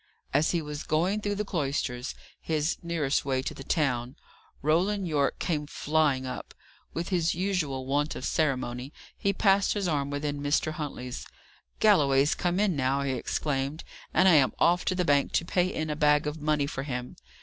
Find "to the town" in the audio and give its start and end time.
3.43-4.15